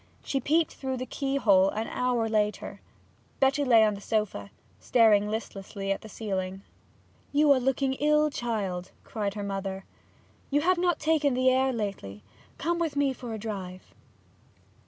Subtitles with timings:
[0.23, 2.81] She peeped through the keyhole an hour later.
[3.39, 6.63] Betty lay on the sofa, staring listlessly at the ceiling.
[7.31, 9.85] 'You are looking ill, child,' cried her mother.
[10.49, 12.23] 'You've not taken the air lately.
[12.57, 13.93] Come with me for a drive.'